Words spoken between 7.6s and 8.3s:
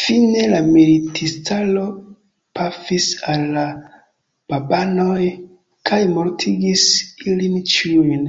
ĉiujn.